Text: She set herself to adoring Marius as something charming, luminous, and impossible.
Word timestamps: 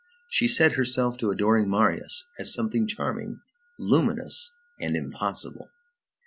She 0.27 0.47
set 0.47 0.71
herself 0.71 1.17
to 1.19 1.29
adoring 1.29 1.69
Marius 1.69 2.25
as 2.39 2.51
something 2.51 2.87
charming, 2.87 3.39
luminous, 3.77 4.51
and 4.79 4.95
impossible. 4.95 5.69